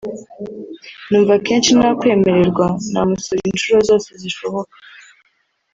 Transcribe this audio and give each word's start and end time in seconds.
numva 1.09 1.33
kenshi 1.45 1.71
nakwemererwa 1.77 2.65
namusura 2.93 3.41
inshuro 3.51 3.79
zose 3.89 4.09
zishoboka 4.21 4.75